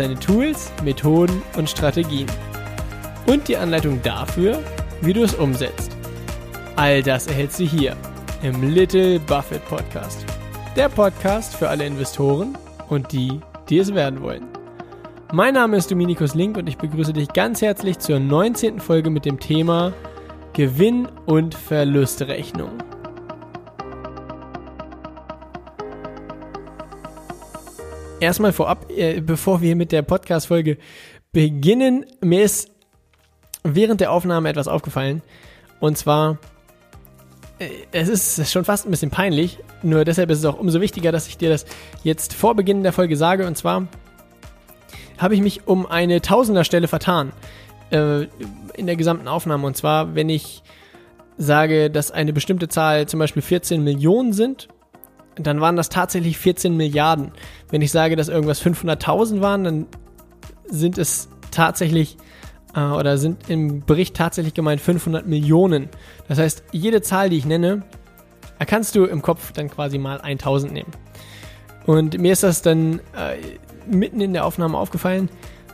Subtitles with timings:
[0.00, 2.26] seine Tools, Methoden und Strategien.
[3.26, 4.58] Und die Anleitung dafür,
[5.02, 5.94] wie du es umsetzt.
[6.76, 7.94] All das erhältst du hier
[8.42, 10.24] im Little Buffett Podcast.
[10.74, 12.56] Der Podcast für alle Investoren
[12.88, 14.46] und die, die es werden wollen.
[15.34, 18.80] Mein Name ist Dominikus Link und ich begrüße dich ganz herzlich zur 19.
[18.80, 19.92] Folge mit dem Thema
[20.54, 22.70] Gewinn- und Verlustrechnung.
[28.20, 30.76] Erstmal vorab, äh, bevor wir mit der Podcast-Folge
[31.32, 32.70] beginnen, mir ist
[33.64, 35.22] während der Aufnahme etwas aufgefallen.
[35.80, 36.36] Und zwar,
[37.58, 41.12] äh, es ist schon fast ein bisschen peinlich, nur deshalb ist es auch umso wichtiger,
[41.12, 41.64] dass ich dir das
[42.02, 43.46] jetzt vor Beginn der Folge sage.
[43.46, 43.88] Und zwar
[45.16, 47.32] habe ich mich um eine Tausenderstelle vertan
[47.90, 48.24] äh,
[48.74, 49.66] in der gesamten Aufnahme.
[49.66, 50.62] Und zwar, wenn ich
[51.38, 54.68] sage, dass eine bestimmte Zahl zum Beispiel 14 Millionen sind,
[55.36, 57.32] dann waren das tatsächlich 14 Milliarden.
[57.70, 59.86] Wenn ich sage, dass irgendwas 500.000 waren, dann
[60.68, 62.16] sind es tatsächlich
[62.74, 65.88] äh, oder sind im Bericht tatsächlich gemeint 500 Millionen.
[66.28, 67.82] Das heißt, jede Zahl, die ich nenne,
[68.66, 70.90] kannst du im Kopf dann quasi mal 1000 nehmen.
[71.86, 73.36] Und mir ist das dann äh,
[73.90, 75.28] mitten in der Aufnahme aufgefallen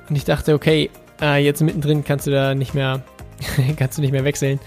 [0.09, 3.03] und ich dachte, okay, äh, jetzt mittendrin kannst du da nicht mehr,
[3.77, 4.61] kannst du nicht mehr wechseln.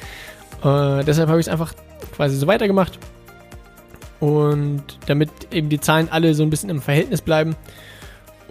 [0.64, 1.74] Äh, deshalb habe ich es einfach
[2.16, 3.00] quasi so weitergemacht
[4.20, 7.56] und damit eben die Zahlen alle so ein bisschen im Verhältnis bleiben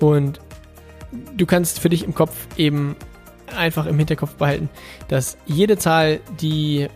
[0.01, 0.41] und
[1.37, 2.97] du kannst für dich im Kopf eben
[3.57, 4.69] einfach im Hinterkopf behalten,
[5.09, 6.89] dass jede Zahl, die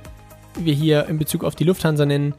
[0.58, 2.34] wir hier in Bezug auf die Lufthansa nennen,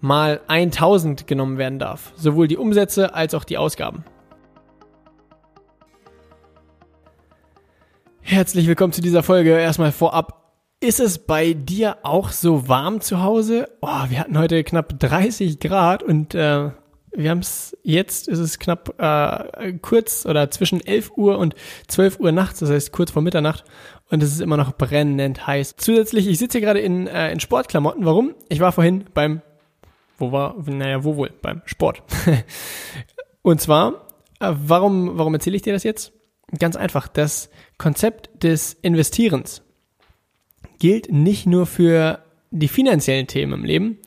[0.00, 2.12] mal 1000 genommen werden darf.
[2.16, 4.04] Sowohl die Umsätze als auch die Ausgaben.
[8.20, 9.50] Herzlich willkommen zu dieser Folge.
[9.50, 10.41] Erstmal vorab.
[10.82, 13.68] Ist es bei dir auch so warm zu Hause?
[13.82, 16.70] Oh, wir hatten heute knapp 30 Grad und äh,
[17.12, 21.54] wir haben es jetzt, ist es knapp äh, kurz oder zwischen 11 Uhr und
[21.86, 23.62] 12 Uhr nachts, das heißt kurz vor Mitternacht
[24.10, 25.76] und es ist immer noch brennend heiß.
[25.76, 28.04] Zusätzlich, ich sitze hier gerade in, äh, in Sportklamotten.
[28.04, 28.34] Warum?
[28.48, 29.40] Ich war vorhin beim,
[30.18, 31.30] wo war, naja, wo wohl?
[31.42, 32.02] Beim Sport.
[33.42, 34.08] und zwar,
[34.40, 36.12] äh, warum, warum erzähle ich dir das jetzt?
[36.58, 39.62] Ganz einfach, das Konzept des Investierens
[40.82, 43.98] gilt nicht nur für die finanziellen Themen im Leben,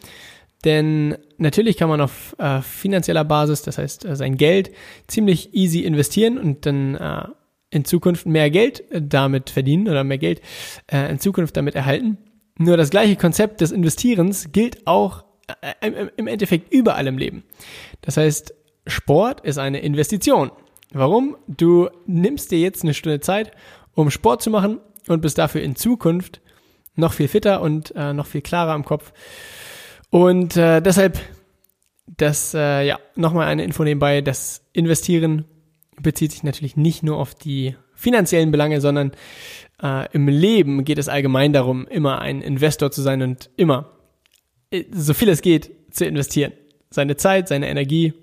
[0.65, 4.71] denn natürlich kann man auf äh, finanzieller Basis, das heißt äh, sein Geld,
[5.07, 7.27] ziemlich easy investieren und dann äh,
[7.69, 10.41] in Zukunft mehr Geld äh, damit verdienen oder mehr Geld
[10.91, 12.17] äh, in Zukunft damit erhalten.
[12.57, 15.23] Nur das gleiche Konzept des Investierens gilt auch
[15.61, 17.45] äh, im, im Endeffekt überall im Leben.
[18.01, 18.53] Das heißt,
[18.85, 20.51] Sport ist eine Investition.
[20.91, 21.37] Warum?
[21.47, 23.51] Du nimmst dir jetzt eine Stunde Zeit,
[23.93, 26.41] um Sport zu machen und bist dafür in Zukunft
[26.95, 29.11] noch viel fitter und äh, noch viel klarer im Kopf
[30.15, 31.19] und äh, deshalb,
[32.07, 35.43] das, äh, ja, nochmal eine Info nebenbei, das Investieren
[36.01, 39.11] bezieht sich natürlich nicht nur auf die finanziellen Belange, sondern
[39.83, 43.91] äh, im Leben geht es allgemein darum, immer ein Investor zu sein und immer,
[44.71, 46.53] äh, so viel es geht, zu investieren.
[46.89, 48.13] Seine Zeit, seine Energie,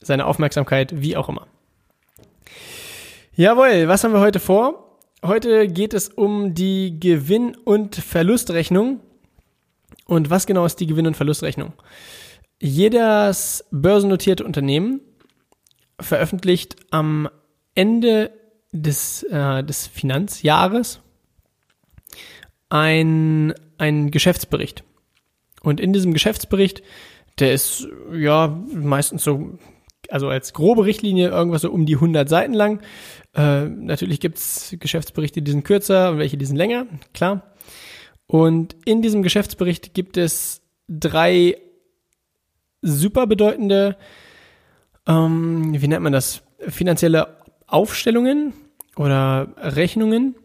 [0.00, 1.46] seine Aufmerksamkeit, wie auch immer.
[3.34, 4.91] Jawohl, was haben wir heute vor?
[5.24, 8.98] Heute geht es um die Gewinn- und Verlustrechnung
[10.04, 11.74] und was genau ist die Gewinn- und Verlustrechnung?
[12.60, 15.00] Jedes börsennotierte Unternehmen
[16.00, 17.28] veröffentlicht am
[17.76, 18.32] Ende
[18.72, 21.00] des, äh, des Finanzjahres
[22.68, 24.82] ein, ein Geschäftsbericht.
[25.62, 26.82] Und in diesem Geschäftsbericht,
[27.38, 29.56] der ist ja meistens so,
[30.12, 32.82] also als grobe Richtlinie irgendwas so um die 100 Seiten lang.
[33.34, 37.54] Äh, natürlich gibt's Geschäftsberichte, die sind kürzer und welche, die sind länger, klar.
[38.26, 41.56] Und in diesem Geschäftsbericht gibt es drei
[42.82, 43.96] super bedeutende,
[45.06, 48.52] ähm, wie nennt man das, finanzielle Aufstellungen
[48.96, 50.36] oder Rechnungen.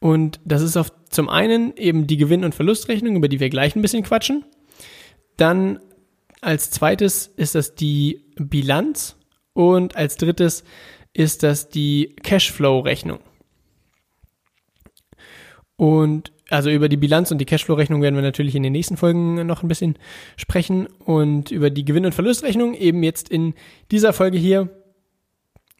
[0.00, 3.76] Und das ist auf zum einen eben die Gewinn- und Verlustrechnung, über die wir gleich
[3.76, 4.44] ein bisschen quatschen.
[5.36, 5.80] Dann
[6.40, 9.16] als zweites ist das die Bilanz
[9.52, 10.64] und als drittes
[11.12, 13.20] ist das die Cashflow-Rechnung.
[15.76, 19.46] Und also über die Bilanz und die Cashflow-Rechnung werden wir natürlich in den nächsten Folgen
[19.46, 19.96] noch ein bisschen
[20.36, 23.54] sprechen und über die Gewinn- und Verlustrechnung eben jetzt in
[23.90, 24.68] dieser Folge hier.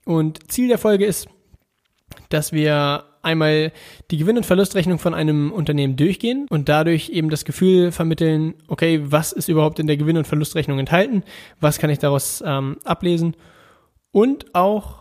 [0.05, 1.29] Und Ziel der Folge ist,
[2.29, 3.73] dass wir einmal
[4.11, 9.01] die Gewinn- und Verlustrechnung von einem Unternehmen durchgehen und dadurch eben das Gefühl vermitteln, okay,
[9.05, 11.23] was ist überhaupt in der Gewinn- und Verlustrechnung enthalten,
[11.61, 13.37] was kann ich daraus ähm, ablesen
[14.13, 15.01] und auch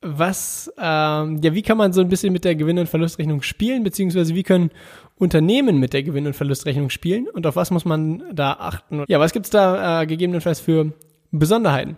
[0.00, 3.82] was, ähm, ja, wie kann man so ein bisschen mit der Gewinn- und Verlustrechnung spielen,
[3.82, 4.70] beziehungsweise wie können
[5.16, 9.04] Unternehmen mit der Gewinn- und Verlustrechnung spielen und auf was muss man da achten?
[9.08, 10.92] Ja, was gibt's da äh, gegebenenfalls für
[11.32, 11.96] Besonderheiten?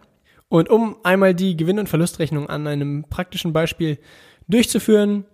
[0.49, 3.99] Und um einmal die Gewinn- und Verlustrechnung an einem praktischen Beispiel
[4.51, 5.25] durchzuführen,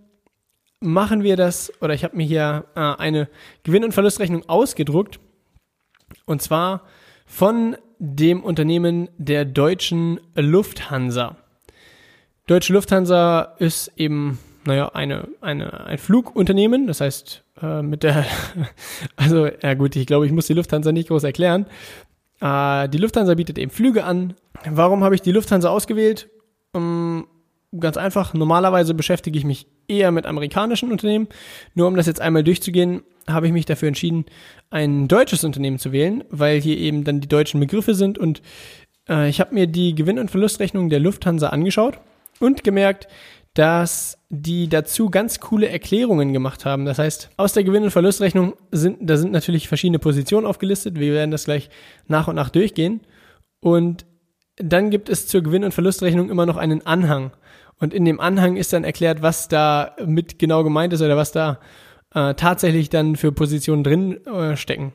[0.80, 3.28] machen wir das, oder ich habe mir hier äh, eine
[3.62, 5.20] Gewinn- und Verlustrechnung ausgedruckt,
[6.24, 6.82] und zwar
[7.26, 11.36] von dem Unternehmen der deutschen Lufthansa.
[12.46, 18.24] Deutsche Lufthansa ist eben, naja, eine, eine, ein Flugunternehmen, das heißt, äh, mit der,
[19.16, 21.66] also, ja gut, ich glaube, ich muss die Lufthansa nicht groß erklären.
[22.40, 24.34] Äh, die Lufthansa bietet eben Flüge an.
[24.68, 26.28] Warum habe ich die Lufthansa ausgewählt?
[26.72, 27.26] Um, ähm,
[27.80, 31.28] ganz einfach, normalerweise beschäftige ich mich eher mit amerikanischen Unternehmen.
[31.74, 34.26] Nur um das jetzt einmal durchzugehen, habe ich mich dafür entschieden,
[34.70, 38.42] ein deutsches Unternehmen zu wählen, weil hier eben dann die deutschen Begriffe sind und
[39.08, 41.98] äh, ich habe mir die Gewinn- und Verlustrechnung der Lufthansa angeschaut
[42.40, 43.08] und gemerkt,
[43.54, 46.84] dass die dazu ganz coole Erklärungen gemacht haben.
[46.84, 50.98] Das heißt, aus der Gewinn- und Verlustrechnung sind, da sind natürlich verschiedene Positionen aufgelistet.
[50.98, 51.70] Wir werden das gleich
[52.06, 53.00] nach und nach durchgehen.
[53.60, 54.04] Und
[54.56, 57.32] dann gibt es zur Gewinn- und Verlustrechnung immer noch einen Anhang.
[57.78, 61.32] Und in dem Anhang ist dann erklärt, was da mit genau gemeint ist oder was
[61.32, 61.60] da
[62.14, 64.92] äh, tatsächlich dann für Positionen drin äh, stecken.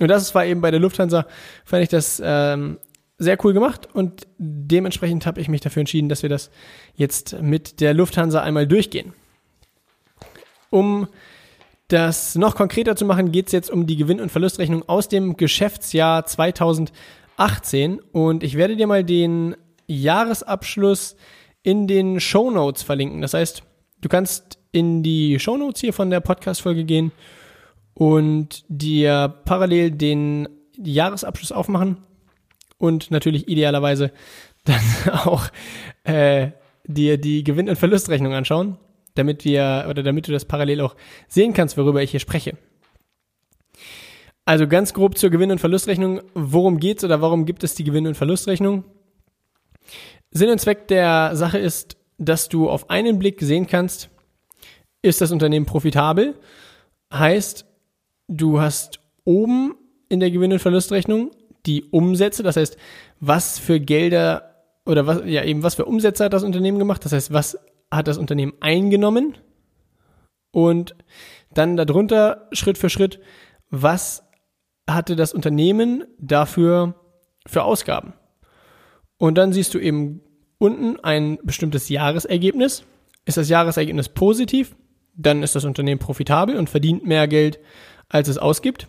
[0.00, 1.26] Und das war eben bei der Lufthansa,
[1.64, 2.78] fand ich das ähm,
[3.18, 6.50] sehr cool gemacht und dementsprechend habe ich mich dafür entschieden, dass wir das
[6.94, 9.12] jetzt mit der Lufthansa einmal durchgehen.
[10.70, 11.06] Um
[11.88, 15.36] das noch konkreter zu machen, geht es jetzt um die Gewinn- und Verlustrechnung aus dem
[15.36, 19.54] Geschäftsjahr 2018 und ich werde dir mal den
[19.86, 21.14] Jahresabschluss
[21.64, 23.20] in den Show Notes verlinken.
[23.22, 23.64] Das heißt,
[24.00, 27.10] du kannst in die Show Notes hier von der Podcast-Folge gehen
[27.94, 31.96] und dir parallel den Jahresabschluss aufmachen
[32.78, 34.12] und natürlich idealerweise
[34.64, 34.80] dann
[35.24, 35.48] auch
[36.04, 36.50] äh,
[36.86, 38.76] dir die Gewinn- und Verlustrechnung anschauen,
[39.14, 40.96] damit wir oder damit du das parallel auch
[41.28, 42.56] sehen kannst, worüber ich hier spreche.
[44.44, 46.20] Also ganz grob zur Gewinn- und Verlustrechnung.
[46.34, 48.84] Worum geht's oder warum gibt es die Gewinn- und Verlustrechnung?
[50.34, 54.10] Sinn und Zweck der Sache ist, dass du auf einen Blick sehen kannst,
[55.00, 56.34] ist das Unternehmen profitabel?
[57.12, 57.66] Heißt,
[58.28, 59.76] du hast oben
[60.08, 61.30] in der Gewinn- und Verlustrechnung
[61.66, 62.76] die Umsätze, das heißt,
[63.20, 67.12] was für Gelder oder was, ja eben, was für Umsätze hat das Unternehmen gemacht, das
[67.12, 67.58] heißt, was
[67.90, 69.38] hat das Unternehmen eingenommen
[70.50, 70.94] und
[71.52, 73.20] dann darunter Schritt für Schritt,
[73.70, 74.24] was
[74.88, 76.94] hatte das Unternehmen dafür
[77.46, 78.14] für Ausgaben.
[79.16, 80.20] Und dann siehst du eben
[80.64, 82.84] unten ein bestimmtes Jahresergebnis.
[83.26, 84.74] Ist das Jahresergebnis positiv,
[85.14, 87.60] dann ist das Unternehmen profitabel und verdient mehr Geld,
[88.08, 88.88] als es ausgibt.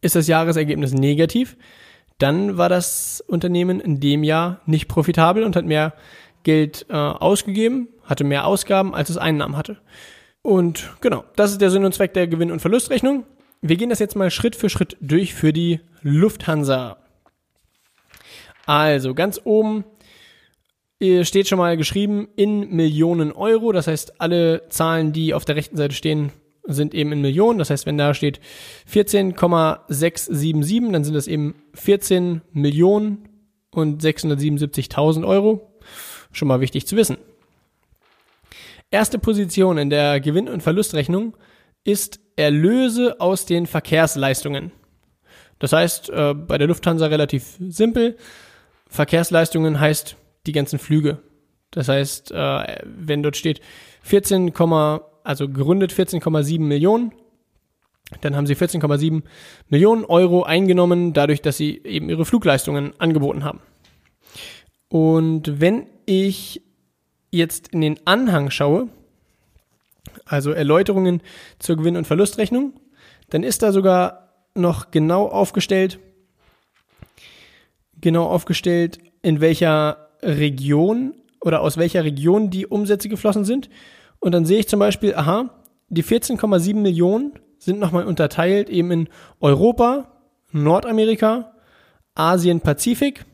[0.00, 1.56] Ist das Jahresergebnis negativ,
[2.18, 5.94] dann war das Unternehmen in dem Jahr nicht profitabel und hat mehr
[6.44, 9.78] Geld äh, ausgegeben, hatte mehr Ausgaben, als es Einnahmen hatte.
[10.42, 13.26] Und genau, das ist der Sinn und Zweck der Gewinn- und Verlustrechnung.
[13.60, 16.98] Wir gehen das jetzt mal Schritt für Schritt durch für die Lufthansa.
[18.66, 19.84] Also ganz oben
[21.24, 23.72] steht schon mal geschrieben in Millionen Euro.
[23.72, 26.30] Das heißt, alle Zahlen, die auf der rechten Seite stehen,
[26.64, 27.58] sind eben in Millionen.
[27.58, 28.38] Das heißt, wenn da steht
[28.86, 33.28] 14,677, dann sind das eben 14 Millionen
[33.70, 35.72] und 677.000 Euro.
[36.30, 37.16] Schon mal wichtig zu wissen.
[38.90, 41.36] Erste Position in der Gewinn- und Verlustrechnung
[41.84, 44.70] ist Erlöse aus den Verkehrsleistungen.
[45.58, 48.16] Das heißt, äh, bei der Lufthansa relativ simpel.
[48.88, 51.22] Verkehrsleistungen heißt die ganzen Flüge.
[51.70, 53.60] Das heißt, äh, wenn dort steht
[54.02, 54.52] 14,
[55.24, 57.12] also gerundet 14,7 Millionen.
[58.20, 59.22] Dann haben sie 14,7
[59.68, 63.60] Millionen Euro eingenommen, dadurch, dass sie eben ihre Flugleistungen angeboten haben.
[64.88, 66.60] Und wenn ich
[67.30, 68.88] jetzt in den Anhang schaue,
[70.26, 71.22] also Erläuterungen
[71.58, 72.74] zur Gewinn- und Verlustrechnung,
[73.30, 75.98] dann ist da sogar noch genau aufgestellt,
[77.98, 83.68] genau aufgestellt, in welcher Region oder aus welcher Region die Umsätze geflossen sind
[84.20, 85.50] und dann sehe ich zum Beispiel, aha,
[85.88, 89.08] die 14,7 Millionen sind nochmal unterteilt eben in
[89.40, 90.12] Europa,
[90.52, 91.54] Nordamerika,
[92.14, 93.24] Asien, Pazifik,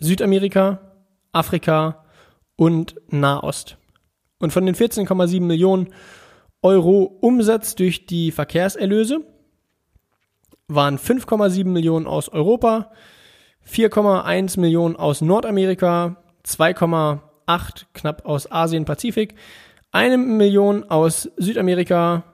[0.00, 0.92] Südamerika,
[1.32, 2.04] Afrika
[2.56, 3.76] und Nahost.
[4.38, 5.92] Und von den 14,7 Millionen
[6.62, 9.20] Euro Umsatz durch die Verkehrserlöse
[10.68, 12.90] waren 5,7 Millionen aus Europa,
[13.68, 16.16] 4,1 Millionen aus Nordamerika,
[16.46, 19.34] 1,8 knapp aus Asien, Pazifik,
[19.92, 22.24] eine Million aus Südamerika,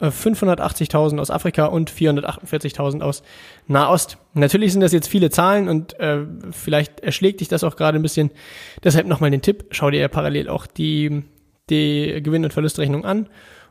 [0.00, 3.22] 580.000 äh, aus Afrika und 448.000 aus
[3.68, 4.18] Nahost.
[4.34, 8.02] Natürlich sind das jetzt viele Zahlen und äh, vielleicht erschlägt dich das auch gerade ein
[8.02, 8.30] bisschen.
[8.82, 11.22] Deshalb nochmal den Tipp, schau dir ja parallel auch die,
[11.70, 13.28] die Gewinn- und Verlustrechnung an.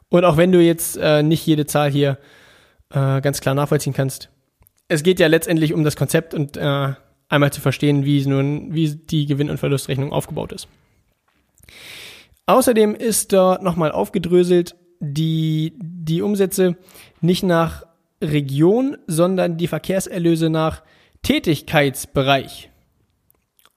[0.09, 2.17] Und auch wenn du jetzt äh, nicht jede Zahl hier
[2.89, 4.29] äh, ganz klar nachvollziehen kannst,
[4.91, 6.93] es geht ja letztendlich um das Konzept und äh,
[7.29, 10.67] einmal zu verstehen, wie nun, wie die Gewinn- und Verlustrechnung aufgebaut ist.
[12.45, 16.75] Außerdem ist dort nochmal aufgedröselt, die, die Umsätze
[17.21, 17.83] nicht nach
[18.21, 20.83] Region, sondern die Verkehrserlöse nach
[21.21, 22.69] Tätigkeitsbereich.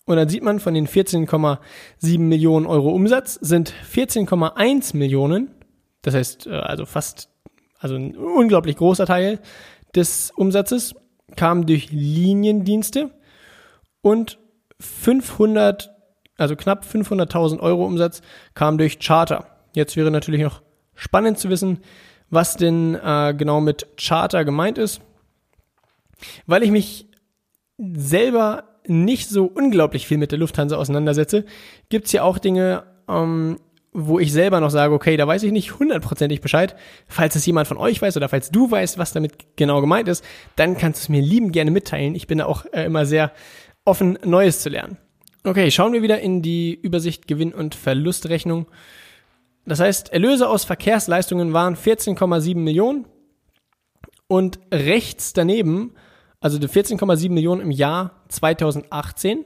[0.06, 5.52] Und dann sieht man, von den 14,7 Millionen Euro Umsatz sind 14,1 Millionen,
[6.02, 7.28] das heißt äh, also fast,
[7.78, 9.38] also ein unglaublich großer Teil
[9.94, 10.94] des Umsatzes,
[11.36, 13.10] kam durch Liniendienste
[14.00, 14.38] und
[14.80, 15.90] 500,
[16.36, 18.22] also knapp 500.000 Euro Umsatz
[18.54, 19.46] kam durch Charter.
[19.74, 20.62] Jetzt wäre natürlich noch
[20.94, 21.80] spannend zu wissen,
[22.30, 25.00] was denn äh, genau mit Charter gemeint ist,
[26.46, 27.08] weil ich mich
[27.78, 31.44] selber nicht so unglaublich viel mit der Lufthansa auseinandersetze,
[31.88, 33.58] gibt es ja auch Dinge, ähm,
[33.96, 36.74] wo ich selber noch sage, okay, da weiß ich nicht hundertprozentig Bescheid.
[37.06, 40.24] Falls es jemand von euch weiß oder falls du weißt, was damit genau gemeint ist,
[40.56, 42.16] dann kannst du es mir lieben gerne mitteilen.
[42.16, 43.32] Ich bin da auch äh, immer sehr
[43.84, 44.98] offen, Neues zu lernen.
[45.44, 48.66] Okay, schauen wir wieder in die Übersicht Gewinn- und Verlustrechnung.
[49.64, 53.06] Das heißt, Erlöse aus Verkehrsleistungen waren 14,7 Millionen
[54.26, 55.94] und rechts daneben,
[56.40, 59.44] also die 14,7 Millionen im Jahr 2018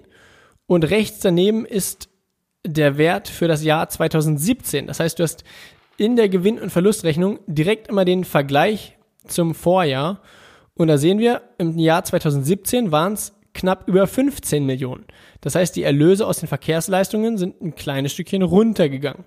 [0.67, 2.09] und rechts daneben ist
[2.67, 4.87] der Wert für das Jahr 2017.
[4.87, 5.45] Das heißt, du hast
[5.97, 8.97] in der Gewinn- und Verlustrechnung direkt immer den Vergleich
[9.27, 10.23] zum Vorjahr.
[10.75, 15.05] Und da sehen wir, im Jahr 2017 waren es knapp über 15 Millionen.
[15.41, 19.25] Das heißt, die Erlöse aus den Verkehrsleistungen sind ein kleines Stückchen runtergegangen.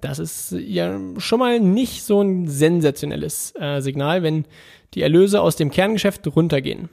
[0.00, 4.44] Das ist ja schon mal nicht so ein sensationelles äh, Signal, wenn
[4.94, 6.88] die Erlöse aus dem Kerngeschäft runtergehen.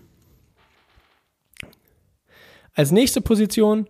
[2.73, 3.87] Als nächste Position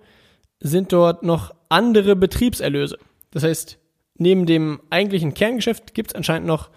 [0.59, 2.99] sind dort noch andere Betriebserlöse.
[3.31, 3.79] Das heißt,
[4.17, 6.69] neben dem eigentlichen Kerngeschäft gibt es anscheinend noch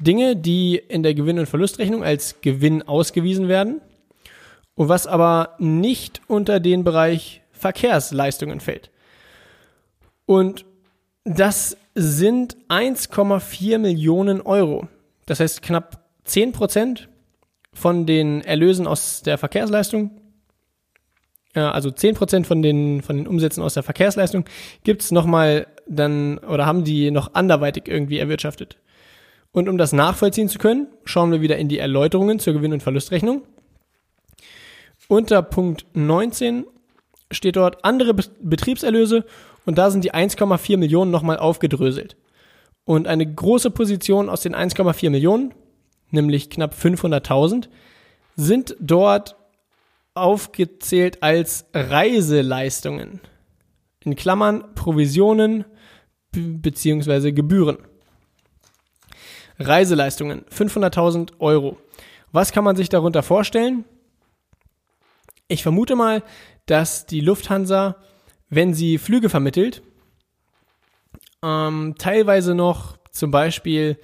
[0.00, 3.80] Dinge, die in der Gewinn- und Verlustrechnung als Gewinn ausgewiesen werden
[4.74, 8.90] und was aber nicht unter den Bereich Verkehrsleistungen fällt.
[10.26, 10.64] Und
[11.24, 14.88] das sind 1,4 Millionen Euro.
[15.26, 17.08] Das heißt knapp 10 Prozent
[17.72, 20.21] von den Erlösen aus der Verkehrsleistung,
[21.60, 24.44] also 10 Prozent von den, von den Umsätzen aus der Verkehrsleistung
[24.84, 28.78] gibt's nochmal dann oder haben die noch anderweitig irgendwie erwirtschaftet.
[29.52, 32.82] Und um das nachvollziehen zu können, schauen wir wieder in die Erläuterungen zur Gewinn- und
[32.82, 33.42] Verlustrechnung.
[35.08, 36.64] Unter Punkt 19
[37.30, 39.26] steht dort andere Betriebserlöse
[39.66, 42.16] und da sind die 1,4 Millionen nochmal aufgedröselt.
[42.84, 45.52] Und eine große Position aus den 1,4 Millionen,
[46.10, 47.68] nämlich knapp 500.000,
[48.36, 49.36] sind dort
[50.14, 53.20] aufgezählt als Reiseleistungen.
[54.04, 55.64] In Klammern Provisionen
[56.32, 57.32] bzw.
[57.32, 57.78] Gebühren.
[59.58, 61.78] Reiseleistungen, 500.000 Euro.
[62.32, 63.84] Was kann man sich darunter vorstellen?
[65.48, 66.22] Ich vermute mal,
[66.66, 67.96] dass die Lufthansa
[68.52, 69.82] wenn sie Flüge vermittelt,
[71.42, 73.98] ähm, teilweise noch zum Beispiel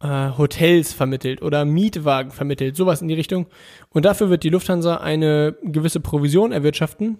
[0.00, 3.46] äh, Hotels vermittelt oder Mietwagen vermittelt, sowas in die Richtung.
[3.90, 7.18] Und dafür wird die Lufthansa eine gewisse Provision erwirtschaften.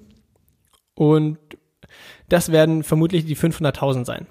[0.94, 1.38] Und
[2.28, 4.26] das werden vermutlich die 500.000 sein.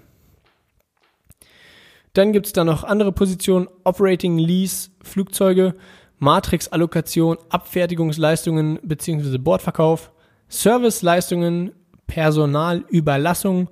[2.13, 5.75] Dann gibt es da noch andere Positionen, Operating Lease, Flugzeuge,
[6.19, 9.37] Matrix-Allokation, Abfertigungsleistungen bzw.
[9.37, 10.11] Bordverkauf,
[10.47, 11.73] Serviceleistungen,
[12.07, 13.69] Personalüberlassung,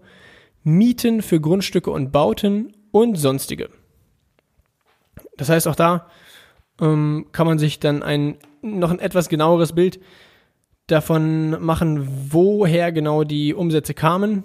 [0.64, 3.70] Mieten für Grundstücke und Bauten und sonstige.
[5.38, 6.08] Das heißt, auch da
[6.82, 10.00] ähm, kann man sich dann ein noch ein etwas genaueres Bild
[10.88, 14.44] davon machen, woher genau die Umsätze kamen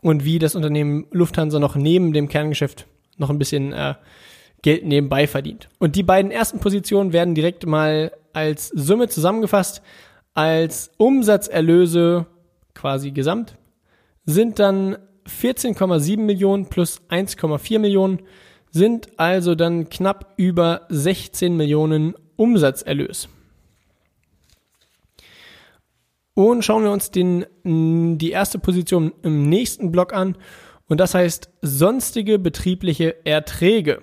[0.00, 3.94] und wie das Unternehmen Lufthansa noch neben dem Kerngeschäft noch ein bisschen äh,
[4.62, 5.68] Geld nebenbei verdient.
[5.78, 9.82] Und die beiden ersten Positionen werden direkt mal als Summe zusammengefasst,
[10.34, 12.26] als Umsatzerlöse
[12.74, 13.56] quasi gesamt,
[14.26, 14.96] sind dann
[15.28, 18.20] 14,7 Millionen plus 1,4 Millionen,
[18.74, 23.28] sind also dann knapp über 16 Millionen Umsatzerlös.
[26.34, 30.36] Und schauen wir uns den, die erste Position im nächsten Block an.
[30.88, 34.02] Und das heißt sonstige betriebliche Erträge.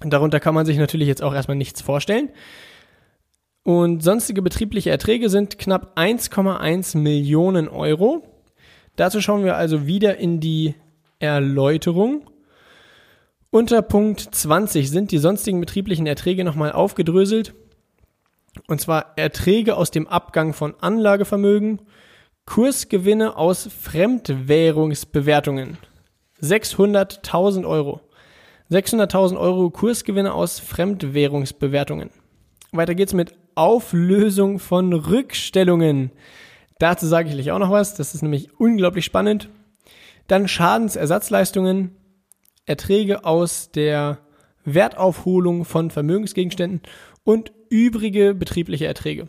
[0.00, 2.28] darunter kann man sich natürlich jetzt auch erstmal nichts vorstellen.
[3.62, 8.22] Und sonstige betriebliche Erträge sind knapp 1,1 Millionen Euro.
[8.96, 10.74] Dazu schauen wir also wieder in die
[11.20, 12.26] Erläuterung.
[13.52, 17.52] Unter Punkt 20 sind die sonstigen betrieblichen Erträge nochmal aufgedröselt.
[18.68, 21.82] Und zwar Erträge aus dem Abgang von Anlagevermögen,
[22.46, 25.78] Kursgewinne aus Fremdwährungsbewertungen.
[26.40, 28.00] 600.000 Euro.
[28.70, 32.10] 600.000 Euro Kursgewinne aus Fremdwährungsbewertungen.
[32.70, 36.12] Weiter geht's mit Auflösung von Rückstellungen.
[36.78, 37.96] Dazu sage ich gleich auch noch was.
[37.96, 39.48] Das ist nämlich unglaublich spannend.
[40.28, 41.96] Dann Schadensersatzleistungen,
[42.70, 44.18] Erträge aus der
[44.64, 46.82] Wertaufholung von Vermögensgegenständen
[47.24, 49.26] und übrige betriebliche Erträge.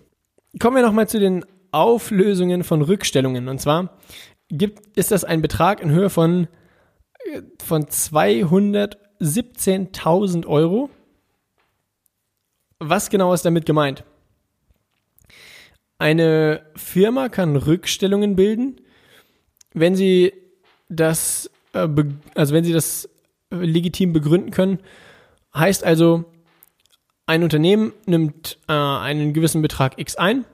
[0.59, 3.47] Kommen wir nochmal zu den Auflösungen von Rückstellungen.
[3.47, 3.97] Und zwar
[4.49, 6.47] gibt, ist das ein Betrag in Höhe von,
[7.63, 10.89] von 217.000 Euro.
[12.79, 14.03] Was genau ist damit gemeint?
[15.97, 18.81] Eine Firma kann Rückstellungen bilden,
[19.73, 20.33] wenn sie
[20.89, 21.87] das, äh,
[22.35, 23.10] also wenn sie das
[23.51, 24.79] legitim begründen können.
[25.53, 26.25] Heißt also,
[27.25, 30.45] ein Unternehmen nimmt äh, einen gewissen Betrag X ein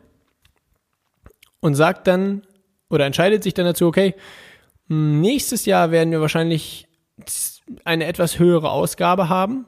[1.60, 2.44] und sagt dann
[2.90, 4.16] oder entscheidet sich dann dazu, okay,
[4.88, 6.88] nächstes Jahr werden wir wahrscheinlich
[7.84, 9.66] eine etwas höhere Ausgabe haben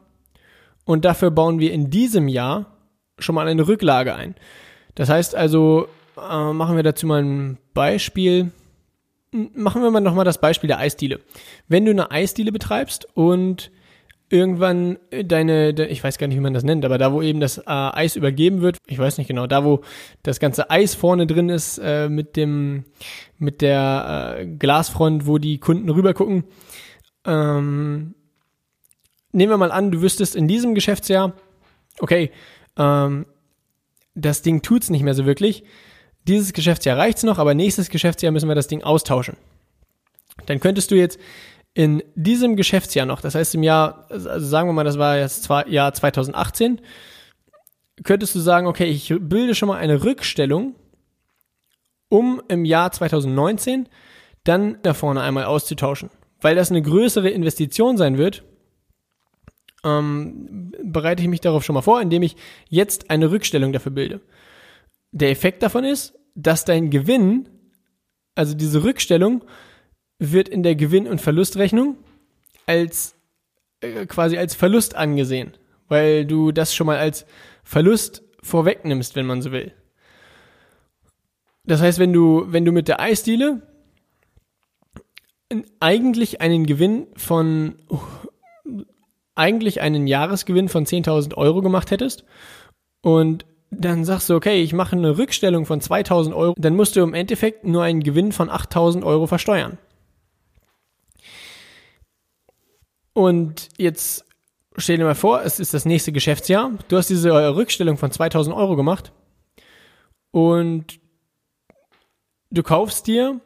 [0.86, 2.78] und dafür bauen wir in diesem Jahr
[3.18, 4.36] schon mal eine Rücklage ein.
[4.96, 8.52] Das heißt also, äh, machen wir dazu mal ein Beispiel.
[9.32, 11.20] Machen wir mal nochmal das Beispiel der Eisdiele.
[11.68, 13.72] Wenn du eine Eisdiele betreibst und
[14.30, 17.58] irgendwann deine, ich weiß gar nicht, wie man das nennt, aber da, wo eben das
[17.58, 19.82] äh, Eis übergeben wird, ich weiß nicht genau, da, wo
[20.24, 22.86] das ganze Eis vorne drin ist, äh, mit dem,
[23.38, 26.44] mit der äh, Glasfront, wo die Kunden rüber gucken.
[27.26, 28.14] Ähm,
[29.32, 31.34] nehmen wir mal an, du wüsstest in diesem Geschäftsjahr,
[32.00, 32.32] okay,
[32.78, 33.26] ähm,
[34.14, 35.64] das Ding tut's nicht mehr so wirklich.
[36.30, 39.36] Dieses Geschäftsjahr reicht's noch, aber nächstes Geschäftsjahr müssen wir das Ding austauschen.
[40.46, 41.20] Dann könntest du jetzt
[41.74, 45.42] in diesem Geschäftsjahr noch, das heißt im Jahr, also sagen wir mal, das war jetzt
[45.42, 46.82] zwar Jahr 2018,
[48.04, 50.76] könntest du sagen, okay, ich bilde schon mal eine Rückstellung,
[52.10, 53.90] um im Jahr 2019
[54.44, 56.12] dann da vorne einmal auszutauschen.
[56.42, 58.44] Weil das eine größere Investition sein wird,
[59.84, 62.36] ähm, bereite ich mich darauf schon mal vor, indem ich
[62.70, 64.22] jetzt eine Rückstellung dafür bilde.
[65.12, 67.50] Der Effekt davon ist, dass dein Gewinn,
[68.36, 69.44] also diese Rückstellung,
[70.20, 71.98] wird in der Gewinn- und Verlustrechnung
[72.66, 73.16] als
[73.82, 75.54] äh, quasi als Verlust angesehen,
[75.88, 77.26] weil du das schon mal als
[77.64, 79.74] Verlust vorwegnimmst, wenn man so will.
[81.66, 83.62] Das heißt, wenn du, wenn du mit der Eisdiele
[85.80, 87.76] eigentlich einen Gewinn von,
[89.36, 92.24] eigentlich einen Jahresgewinn von 10.000 Euro gemacht hättest
[93.02, 97.02] und dann sagst du, okay, ich mache eine Rückstellung von 2.000 Euro, dann musst du
[97.02, 99.78] im Endeffekt nur einen Gewinn von 8.000 Euro versteuern.
[103.14, 104.26] Und jetzt
[104.78, 106.72] stell dir mal vor, es ist das nächste Geschäftsjahr.
[106.88, 109.12] Du hast diese Rückstellung von 2000 Euro gemacht
[110.32, 111.00] und
[112.50, 113.40] du kaufst dir,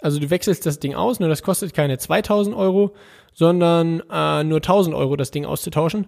[0.00, 2.94] also du wechselst das Ding aus, nur das kostet keine 2000 Euro,
[3.34, 6.06] sondern äh, nur 1000 Euro das Ding auszutauschen,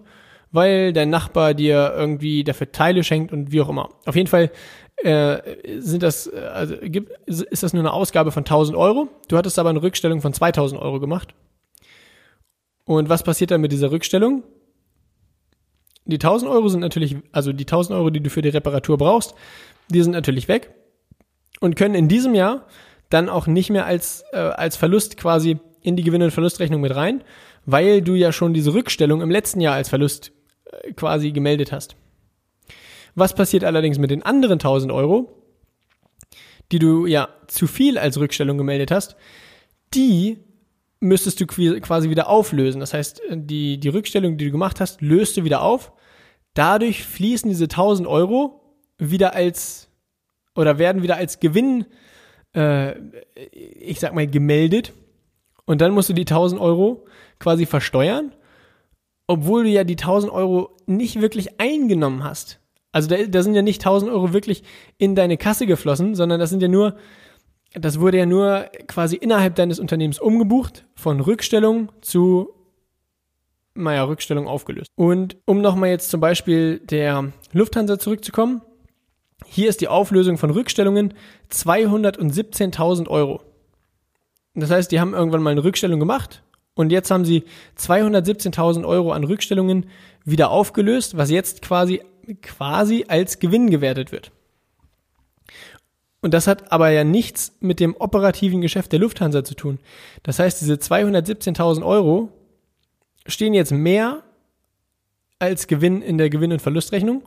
[0.51, 3.89] weil dein Nachbar dir irgendwie dafür Teile schenkt und wie auch immer.
[4.05, 4.51] Auf jeden Fall
[5.03, 5.39] äh,
[5.79, 9.09] sind das, äh, also gibt, ist das nur eine Ausgabe von 1000 Euro.
[9.27, 11.33] Du hattest aber eine Rückstellung von 2000 Euro gemacht
[12.85, 14.43] und was passiert dann mit dieser Rückstellung?
[16.05, 19.33] Die 1000 Euro sind natürlich, also die 1000 Euro, die du für die Reparatur brauchst,
[19.89, 20.73] die sind natürlich weg
[21.59, 22.67] und können in diesem Jahr
[23.09, 26.95] dann auch nicht mehr als, äh, als Verlust quasi in die Gewinn- und Verlustrechnung mit
[26.95, 27.23] rein,
[27.65, 30.31] weil du ja schon diese Rückstellung im letzten Jahr als Verlust
[30.65, 31.95] äh, quasi gemeldet hast.
[33.15, 35.41] Was passiert allerdings mit den anderen 1000 Euro,
[36.71, 39.15] die du ja zu viel als Rückstellung gemeldet hast?
[39.93, 40.39] Die
[40.99, 42.79] müsstest du quasi wieder auflösen.
[42.79, 45.93] Das heißt, die, die Rückstellung, die du gemacht hast, löst du wieder auf.
[46.53, 48.61] Dadurch fließen diese 1000 Euro
[48.97, 49.89] wieder als
[50.55, 51.85] oder werden wieder als Gewinn,
[52.55, 52.95] äh,
[53.53, 54.93] ich sag mal, gemeldet.
[55.65, 57.05] Und dann musst du die 1000 Euro
[57.39, 58.33] quasi versteuern,
[59.27, 62.59] obwohl du ja die 1000 Euro nicht wirklich eingenommen hast.
[62.91, 64.63] Also da, da sind ja nicht 1000 Euro wirklich
[64.97, 66.95] in deine Kasse geflossen, sondern das sind ja nur
[67.79, 72.53] das wurde ja nur quasi innerhalb deines Unternehmens umgebucht, von Rückstellung zu,
[73.73, 74.89] naja, Rückstellung aufgelöst.
[74.95, 78.61] Und um nochmal jetzt zum Beispiel der Lufthansa zurückzukommen,
[79.45, 81.13] hier ist die Auflösung von Rückstellungen
[81.51, 83.41] 217.000 Euro.
[84.55, 86.43] Das heißt, die haben irgendwann mal eine Rückstellung gemacht
[86.75, 87.43] und jetzt haben sie
[87.77, 89.87] 217.000 Euro an Rückstellungen
[90.23, 92.01] wieder aufgelöst, was jetzt quasi
[92.41, 94.31] quasi als Gewinn gewertet wird.
[96.21, 99.79] Und das hat aber ja nichts mit dem operativen Geschäft der Lufthansa zu tun.
[100.23, 102.29] Das heißt, diese 217.000 Euro
[103.27, 104.23] stehen jetzt mehr
[105.37, 107.23] als Gewinn in der Gewinn- und Verlustrechnung,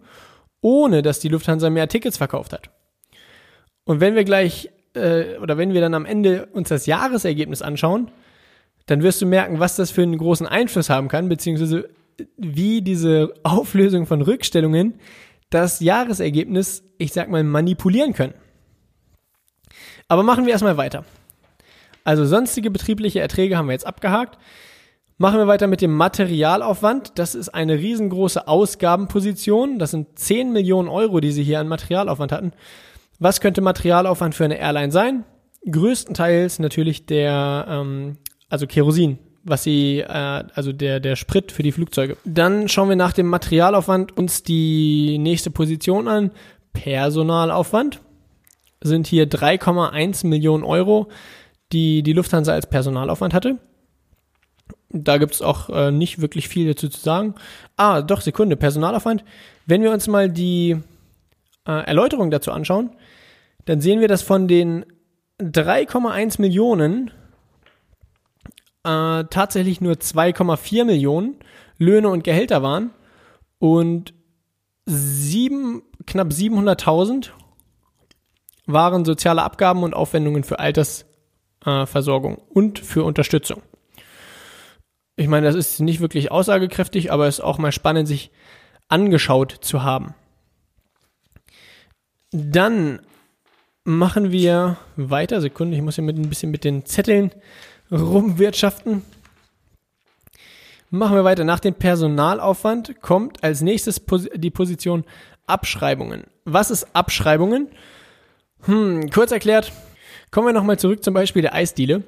[0.60, 2.70] ohne dass die Lufthansa mehr Tickets verkauft hat.
[3.84, 8.10] Und wenn wir gleich äh, oder wenn wir dann am Ende uns das Jahresergebnis anschauen,
[8.86, 11.88] dann wirst du merken, was das für einen großen Einfluss haben kann, beziehungsweise
[12.36, 14.94] wie diese Auflösung von Rückstellungen
[15.50, 18.34] das Jahresergebnis, ich sag mal, manipulieren können.
[20.08, 21.04] Aber machen wir erstmal weiter.
[22.04, 24.38] Also sonstige betriebliche Erträge haben wir jetzt abgehakt.
[25.18, 27.18] Machen wir weiter mit dem Materialaufwand.
[27.18, 29.78] Das ist eine riesengroße Ausgabenposition.
[29.78, 32.52] Das sind 10 Millionen Euro, die sie hier an Materialaufwand hatten.
[33.18, 35.24] Was könnte Materialaufwand für eine Airline sein?
[35.68, 41.72] Größtenteils natürlich der, ähm, also Kerosin, was sie, äh, also der, der Sprit für die
[41.72, 42.16] Flugzeuge.
[42.24, 46.30] Dann schauen wir nach dem Materialaufwand uns die nächste Position an.
[46.72, 48.00] Personalaufwand
[48.80, 51.08] sind hier 3,1 Millionen Euro,
[51.72, 53.58] die die Lufthansa als Personalaufwand hatte.
[54.90, 57.34] Da gibt's auch äh, nicht wirklich viel dazu zu sagen.
[57.76, 59.24] Ah, doch, Sekunde, Personalaufwand.
[59.66, 60.78] Wenn wir uns mal die
[61.68, 62.90] äh, Erläuterung dazu anschauen,
[63.66, 64.86] dann sehen wir, dass von den
[65.40, 67.10] 3,1 Millionen
[68.82, 71.36] äh, tatsächlich nur 2,4 Millionen
[71.76, 72.90] Löhne und Gehälter waren
[73.58, 74.14] und
[74.86, 77.30] sieben, knapp 700.000
[78.66, 83.62] waren soziale Abgaben und Aufwendungen für Altersversorgung äh, und für Unterstützung.
[85.16, 88.30] Ich meine, das ist nicht wirklich aussagekräftig, aber es ist auch mal spannend, sich
[88.88, 90.14] angeschaut zu haben.
[92.30, 93.00] Dann
[93.84, 95.40] machen wir weiter.
[95.40, 97.32] Sekunde, ich muss hier mit ein bisschen mit den Zetteln
[97.90, 99.02] rumwirtschaften.
[100.90, 101.44] Machen wir weiter.
[101.44, 104.00] Nach dem Personalaufwand kommt als nächstes
[104.34, 105.04] die Position
[105.46, 106.24] Abschreibungen.
[106.44, 107.68] Was ist Abschreibungen?
[108.62, 109.72] Hm, kurz erklärt,
[110.30, 112.04] kommen wir nochmal zurück zum Beispiel der Eisdiele.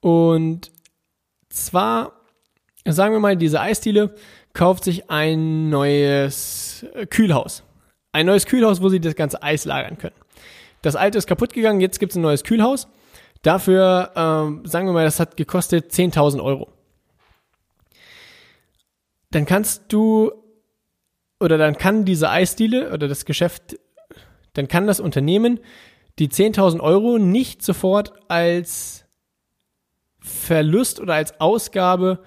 [0.00, 0.70] Und
[1.48, 2.12] zwar,
[2.84, 4.14] sagen wir mal, diese Eisdiele
[4.52, 7.63] kauft sich ein neues Kühlhaus.
[8.14, 10.14] Ein neues Kühlhaus, wo sie das ganze Eis lagern können.
[10.82, 12.86] Das alte ist kaputt gegangen, jetzt gibt es ein neues Kühlhaus.
[13.42, 16.68] Dafür, ähm, sagen wir mal, das hat gekostet 10.000 Euro.
[19.32, 20.30] Dann kannst du,
[21.40, 23.80] oder dann kann diese Eisdiele oder das Geschäft,
[24.52, 25.58] dann kann das Unternehmen
[26.20, 29.06] die 10.000 Euro nicht sofort als
[30.20, 32.22] Verlust oder als Ausgabe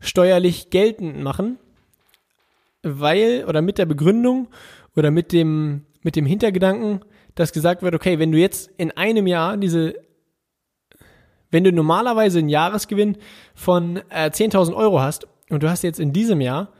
[0.00, 1.58] steuerlich geltend machen,
[2.82, 4.48] weil oder mit der Begründung
[4.96, 7.00] oder mit dem mit dem Hintergedanken,
[7.34, 9.94] dass gesagt wird, okay, wenn du jetzt in einem Jahr diese,
[11.50, 13.16] wenn du normalerweise einen Jahresgewinn
[13.54, 16.72] von äh, 10.000 Euro hast und du hast jetzt in diesem Jahr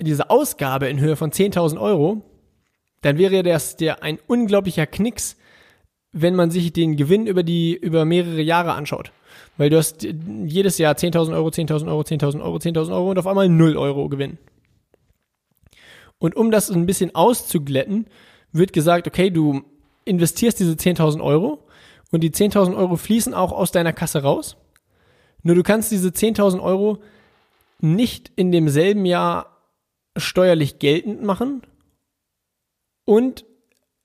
[0.00, 2.22] diese Ausgabe in Höhe von 10.000 Euro,
[3.02, 5.36] dann wäre das der ein unglaublicher Knicks,
[6.12, 9.12] wenn man sich den Gewinn über die über mehrere Jahre anschaut.
[9.56, 13.26] Weil du hast jedes Jahr 10.000 Euro, 10.000 Euro, 10.000 Euro, 10.000 Euro und auf
[13.26, 14.38] einmal 0 Euro Gewinn.
[16.22, 18.06] Und um das ein bisschen auszuglätten,
[18.52, 19.62] wird gesagt, okay, du
[20.04, 21.66] investierst diese 10.000 Euro
[22.12, 24.56] und die 10.000 Euro fließen auch aus deiner Kasse raus.
[25.42, 26.98] Nur du kannst diese 10.000 Euro
[27.80, 29.64] nicht in demselben Jahr
[30.16, 31.62] steuerlich geltend machen
[33.04, 33.44] und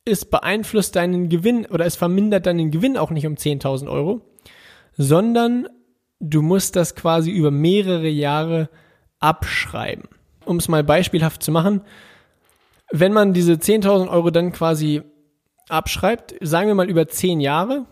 [0.04, 4.22] es beeinflusst deinen Gewinn oder es vermindert deinen Gewinn auch nicht um 10.000 Euro,
[4.98, 5.70] sondern
[6.20, 8.72] du musst das quasi über mehrere Jahre
[9.20, 10.10] abschreiben.
[10.48, 11.82] Um es mal beispielhaft zu machen,
[12.92, 15.02] wenn man diese 10.000 Euro dann quasi
[15.70, 17.86] abschreibt, sagen wir mal über zehn Jahre,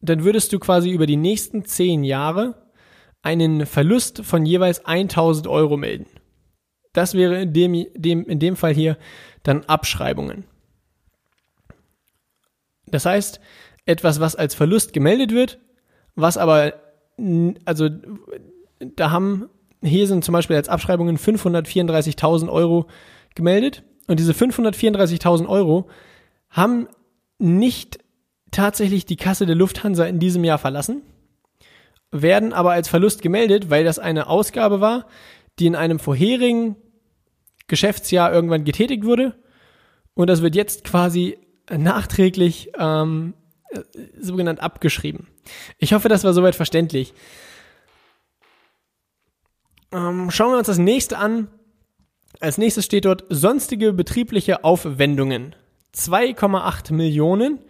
[0.00, 2.54] dann würdest du quasi über die nächsten zehn Jahre
[3.22, 6.06] einen Verlust von jeweils 1000 Euro melden.
[6.92, 8.96] Das wäre in dem, dem, in dem Fall hier
[9.42, 10.44] dann Abschreibungen.
[12.86, 13.40] Das heißt,
[13.84, 15.58] etwas, was als Verlust gemeldet wird,
[16.14, 16.74] was aber,
[17.64, 17.88] also
[18.78, 19.48] da haben,
[19.86, 22.86] hier sind zum Beispiel als Abschreibungen 534.000 Euro
[23.34, 25.88] gemeldet und diese 534.000 Euro
[26.50, 26.88] haben
[27.38, 27.98] nicht
[28.50, 31.02] tatsächlich die Kasse der Lufthansa in diesem Jahr verlassen,
[32.10, 35.06] werden aber als Verlust gemeldet, weil das eine Ausgabe war,
[35.58, 36.76] die in einem vorherigen
[37.66, 39.34] Geschäftsjahr irgendwann getätigt wurde.
[40.14, 41.38] Und das wird jetzt quasi
[41.70, 43.34] nachträglich ähm,
[44.18, 45.26] sogenannt abgeschrieben.
[45.78, 47.12] Ich hoffe, das war soweit verständlich.
[49.92, 51.48] Ähm, schauen wir uns das nächste an.
[52.40, 55.54] Als nächstes steht dort sonstige betriebliche Aufwendungen.
[55.94, 57.60] 2,8 Millionen.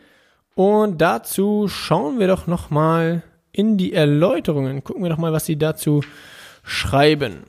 [0.54, 4.82] Und dazu schauen wir doch nochmal in die Erläuterungen.
[4.82, 6.02] Gucken wir doch mal, was sie dazu
[6.62, 7.44] schreiben.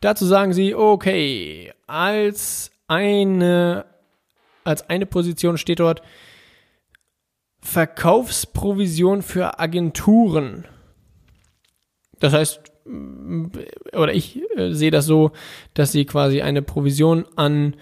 [0.00, 3.84] Dazu sagen sie, okay, als eine,
[4.64, 6.02] als eine Position steht dort
[7.60, 10.66] Verkaufsprovision für Agenturen.
[12.18, 12.69] Das heißt,
[13.92, 15.32] oder ich äh, sehe das so,
[15.74, 17.74] dass sie quasi eine Provision an,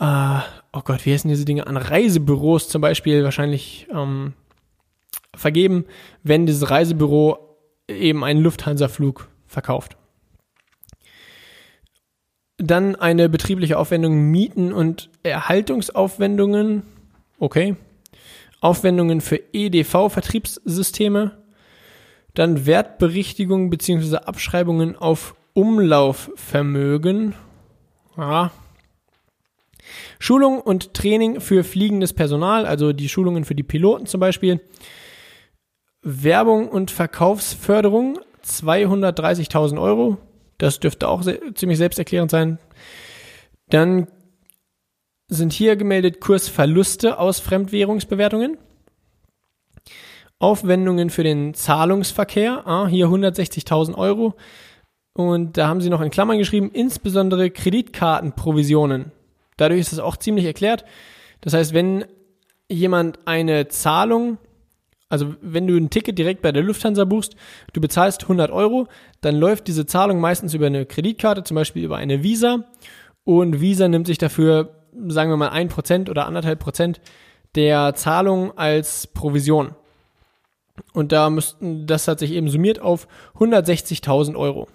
[0.00, 0.38] äh,
[0.72, 4.34] oh Gott, wie heißen diese Dinge, an Reisebüros zum Beispiel wahrscheinlich ähm,
[5.34, 5.84] vergeben,
[6.22, 7.38] wenn dieses Reisebüro
[7.88, 9.96] eben einen Lufthansa-Flug verkauft.
[12.58, 16.82] Dann eine betriebliche Aufwendung Mieten und Erhaltungsaufwendungen.
[17.38, 17.76] Okay.
[18.60, 21.32] Aufwendungen für EDV-Vertriebssysteme.
[22.36, 24.18] Dann Wertberichtigungen bzw.
[24.18, 27.34] Abschreibungen auf Umlaufvermögen.
[28.18, 28.50] Ja.
[30.18, 34.60] Schulung und Training für fliegendes Personal, also die Schulungen für die Piloten zum Beispiel.
[36.02, 40.18] Werbung und Verkaufsförderung 230.000 Euro.
[40.58, 42.58] Das dürfte auch sehr, ziemlich selbsterklärend sein.
[43.70, 44.08] Dann
[45.28, 48.58] sind hier gemeldet Kursverluste aus Fremdwährungsbewertungen.
[50.38, 54.34] Aufwendungen für den Zahlungsverkehr, ah, hier 160.000 Euro.
[55.14, 59.12] Und da haben sie noch in Klammern geschrieben, insbesondere Kreditkartenprovisionen.
[59.56, 60.84] Dadurch ist es auch ziemlich erklärt.
[61.40, 62.04] Das heißt, wenn
[62.68, 64.38] jemand eine Zahlung
[65.08, 67.36] also wenn du ein Ticket direkt bei der Lufthansa buchst,
[67.72, 68.88] du bezahlst 100 Euro,
[69.20, 72.64] dann läuft diese Zahlung meistens über eine Kreditkarte, zum Beispiel über eine Visa.
[73.24, 74.74] Und Visa nimmt sich dafür,
[75.06, 76.96] sagen wir mal, 1% oder 1,5%
[77.54, 79.74] der Zahlung als Provision.
[80.92, 83.08] Und da müssten, das hat sich eben summiert auf
[83.38, 84.68] 160.000 Euro.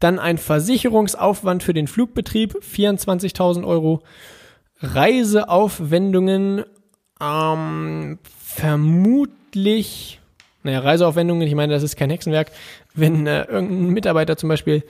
[0.00, 4.02] Dann ein Versicherungsaufwand für den Flugbetrieb, 24.000 Euro.
[4.80, 6.64] Reiseaufwendungen
[7.20, 10.20] ähm, vermutlich,
[10.62, 12.50] naja, Reiseaufwendungen, ich meine, das ist kein Hexenwerk,
[12.94, 14.82] wenn äh, irgendein Mitarbeiter zum Beispiel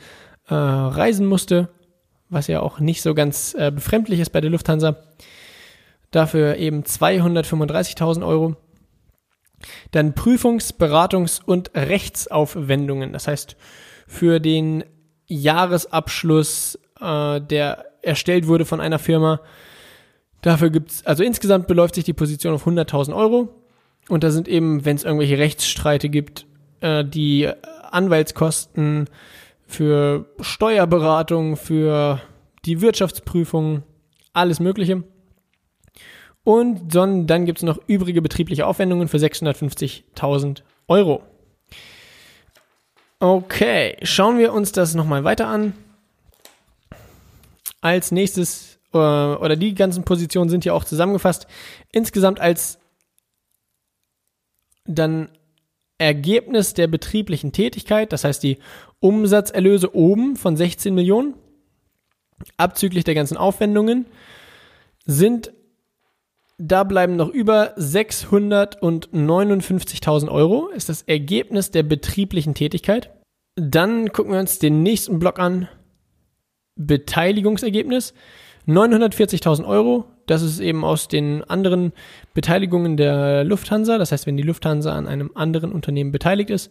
[0.49, 1.69] äh, reisen musste,
[2.29, 4.97] was ja auch nicht so ganz äh, befremdlich ist bei der Lufthansa,
[6.11, 8.57] dafür eben 235.000 Euro.
[9.91, 13.57] Dann Prüfungs-, Beratungs- und Rechtsaufwendungen, das heißt
[14.07, 14.85] für den
[15.27, 19.41] Jahresabschluss, äh, der erstellt wurde von einer Firma,
[20.45, 23.49] Dafür gibt's, also insgesamt beläuft sich die Position auf 100.000 Euro.
[24.11, 26.45] Und da sind eben, wenn es irgendwelche Rechtsstreite gibt,
[26.81, 27.51] äh, die
[27.91, 29.09] Anwaltskosten
[29.67, 32.21] für Steuerberatung, für
[32.67, 33.85] die Wirtschaftsprüfung,
[34.35, 35.03] alles Mögliche.
[36.45, 41.23] Und dann, gibt es noch übrige betriebliche Aufwendungen für 650.000 Euro.
[43.19, 45.73] Okay, schauen wir uns das nochmal weiter an.
[47.81, 51.47] Als nächstes äh, oder die ganzen Positionen sind hier auch zusammengefasst.
[51.93, 52.79] Insgesamt als
[54.87, 55.31] dann
[55.97, 58.59] Ergebnis der betrieblichen Tätigkeit, das heißt die
[59.01, 61.35] Umsatzerlöse oben von 16 Millionen,
[62.57, 64.07] abzüglich der ganzen Aufwendungen,
[65.07, 65.53] sind,
[66.59, 73.11] da bleiben noch über 659.000 Euro, ist das Ergebnis der betrieblichen Tätigkeit.
[73.57, 75.69] Dann gucken wir uns den nächsten Block an.
[76.77, 78.15] Beteiligungsergebnis.
[78.67, 81.93] 940.000 Euro, das ist eben aus den anderen
[82.33, 86.71] Beteiligungen der Lufthansa, das heißt, wenn die Lufthansa an einem anderen Unternehmen beteiligt ist.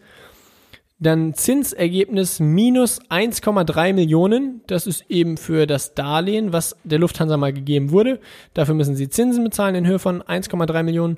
[1.00, 4.62] Dann Zinsergebnis minus 1,3 Millionen.
[4.68, 8.20] Das ist eben für das Darlehen, was der Lufthansa mal gegeben wurde.
[8.54, 11.18] Dafür müssen sie Zinsen bezahlen in Höhe von 1,3 Millionen.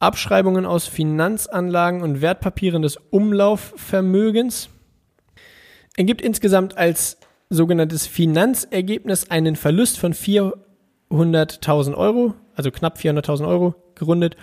[0.00, 4.68] Abschreibungen aus Finanzanlagen und Wertpapieren des Umlaufvermögens.
[5.96, 7.18] Ergibt insgesamt als
[7.50, 14.36] sogenanntes Finanzergebnis einen Verlust von 400.000 Euro, also knapp 400.000 Euro gerundet.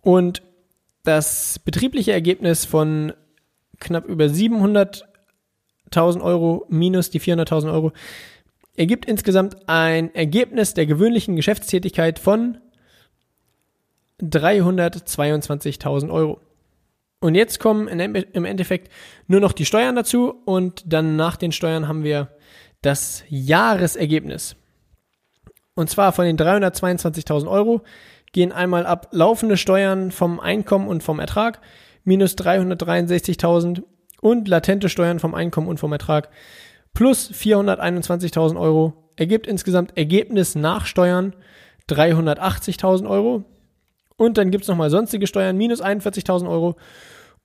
[0.00, 0.42] Und
[1.02, 3.12] das betriebliche Ergebnis von
[3.80, 7.92] knapp über 700.000 Euro minus die 400.000 Euro
[8.76, 12.58] ergibt insgesamt ein Ergebnis der gewöhnlichen Geschäftstätigkeit von
[14.20, 16.40] 322.000 Euro.
[17.20, 18.92] Und jetzt kommen im Endeffekt
[19.28, 22.28] nur noch die Steuern dazu und dann nach den Steuern haben wir
[22.82, 24.56] das Jahresergebnis.
[25.74, 27.82] Und zwar von den 322.000 Euro
[28.32, 31.60] gehen einmal ab laufende Steuern vom Einkommen und vom Ertrag
[32.04, 33.82] minus 363.000
[34.20, 36.30] und latente Steuern vom Einkommen und vom Ertrag
[36.92, 41.34] plus 421.000 Euro ergibt insgesamt Ergebnis nach Steuern
[41.88, 43.44] 380.000 Euro.
[44.16, 46.76] Und dann gibt es nochmal sonstige Steuern minus 41.000 Euro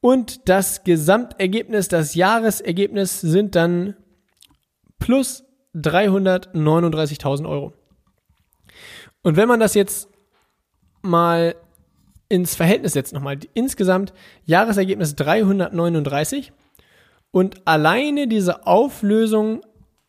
[0.01, 3.95] und das Gesamtergebnis, das Jahresergebnis sind dann
[4.99, 5.43] plus
[5.75, 7.73] 339.000 Euro.
[9.23, 10.09] Und wenn man das jetzt
[11.01, 11.55] mal
[12.29, 14.13] ins Verhältnis setzt, nochmal insgesamt
[14.45, 16.53] Jahresergebnis 339
[17.31, 19.61] Und alleine diese Auflösung,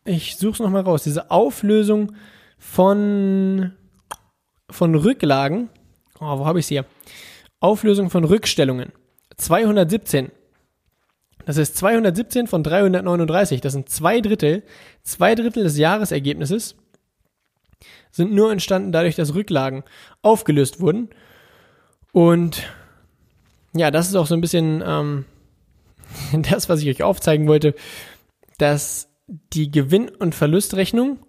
[0.05, 2.13] ich suche es nochmal raus, diese Auflösung
[2.57, 3.73] von,
[4.69, 5.69] von Rücklagen,
[6.19, 6.85] oh, wo habe ich es hier?
[7.59, 8.91] Auflösung von Rückstellungen.
[9.37, 10.31] 217.
[11.45, 13.61] Das ist 217 von 339.
[13.61, 14.63] Das sind zwei Drittel.
[15.03, 16.75] Zwei Drittel des Jahresergebnisses
[18.11, 19.83] sind nur entstanden dadurch, dass Rücklagen
[20.21, 21.09] aufgelöst wurden.
[22.11, 22.63] Und
[23.73, 25.25] ja, das ist auch so ein bisschen ähm,
[26.49, 27.75] das, was ich euch aufzeigen wollte,
[28.57, 31.19] dass die Gewinn- und Verlustrechnung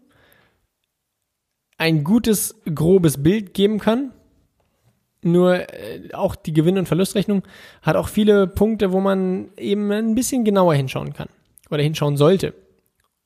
[1.79, 4.13] ein gutes, grobes Bild geben kann.
[5.23, 7.43] Nur äh, auch die Gewinn- und Verlustrechnung
[7.81, 11.29] hat auch viele Punkte, wo man eben ein bisschen genauer hinschauen kann
[11.71, 12.55] oder hinschauen sollte.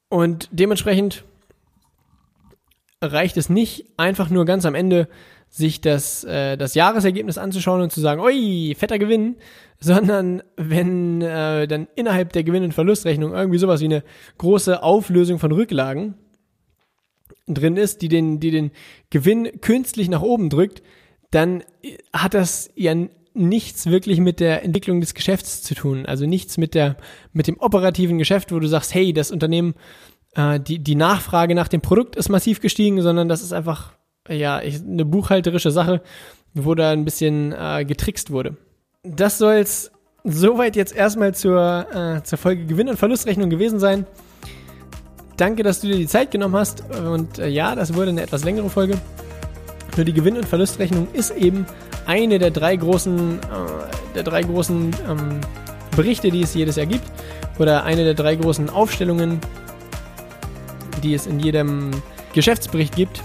[0.08, 1.24] Und dementsprechend
[3.02, 5.08] reicht es nicht einfach nur ganz am Ende
[5.48, 9.36] sich das, äh, das Jahresergebnis anzuschauen und zu sagen, ui, fetter Gewinn,
[9.80, 14.02] sondern wenn äh, dann innerhalb der Gewinn- und Verlustrechnung irgendwie sowas wie eine
[14.38, 16.14] große Auflösung von Rücklagen
[17.46, 18.70] drin ist, die den, die den
[19.10, 20.82] Gewinn künstlich nach oben drückt,
[21.30, 21.62] dann
[22.12, 22.94] hat das ja
[23.34, 26.06] nichts wirklich mit der Entwicklung des Geschäfts zu tun.
[26.06, 26.96] Also nichts mit der,
[27.32, 29.74] mit dem operativen Geschäft, wo du sagst, hey, das Unternehmen,
[30.34, 33.95] äh, die, die Nachfrage nach dem Produkt ist massiv gestiegen, sondern das ist einfach,
[34.28, 36.02] ja, eine buchhalterische Sache,
[36.54, 38.56] wo da ein bisschen äh, getrickst wurde.
[39.02, 39.90] Das soll es
[40.24, 44.06] soweit jetzt erstmal zur, äh, zur Folge Gewinn- und Verlustrechnung gewesen sein.
[45.36, 46.82] Danke, dass du dir die Zeit genommen hast.
[46.90, 48.98] Und äh, ja, das wurde eine etwas längere Folge.
[49.96, 51.66] Nur die Gewinn- und Verlustrechnung ist eben
[52.06, 55.40] eine der drei großen, äh, der drei großen ähm,
[55.94, 57.04] Berichte, die es jedes Jahr gibt.
[57.58, 59.40] Oder eine der drei großen Aufstellungen,
[61.02, 61.90] die es in jedem
[62.32, 63.22] Geschäftsbericht gibt.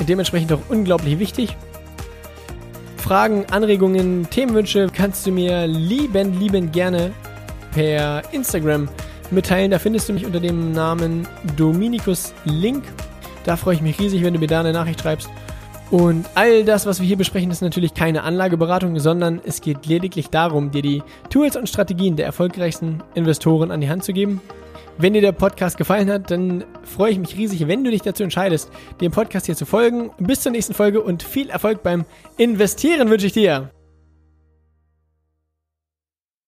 [0.00, 1.56] Dementsprechend auch unglaublich wichtig.
[2.96, 7.12] Fragen, Anregungen, Themenwünsche kannst du mir liebend, liebend gerne
[7.72, 8.88] per Instagram
[9.30, 9.70] mitteilen.
[9.70, 11.26] Da findest du mich unter dem Namen
[11.56, 12.84] Dominikus Link.
[13.44, 15.28] Da freue ich mich riesig, wenn du mir da eine Nachricht schreibst.
[15.90, 20.30] Und all das, was wir hier besprechen, ist natürlich keine Anlageberatung, sondern es geht lediglich
[20.30, 24.40] darum, dir die Tools und Strategien der erfolgreichsten Investoren an die Hand zu geben.
[24.98, 28.22] Wenn dir der Podcast gefallen hat, dann freue ich mich riesig, wenn du dich dazu
[28.22, 30.10] entscheidest, dem Podcast hier zu folgen.
[30.18, 32.04] Bis zur nächsten Folge und viel Erfolg beim
[32.36, 33.70] Investieren wünsche ich dir.